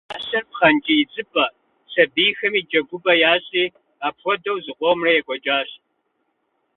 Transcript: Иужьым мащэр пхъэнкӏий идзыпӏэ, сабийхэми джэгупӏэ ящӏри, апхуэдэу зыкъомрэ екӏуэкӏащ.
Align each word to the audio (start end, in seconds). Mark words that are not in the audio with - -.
Иужьым 0.03 0.11
мащэр 0.13 0.43
пхъэнкӏий 0.49 0.99
идзыпӏэ, 1.01 1.45
сабийхэми 1.91 2.61
джэгупӏэ 2.69 3.13
ящӏри, 3.31 3.65
апхуэдэу 4.07 4.61
зыкъомрэ 4.65 5.11
екӏуэкӏащ. 5.19 5.69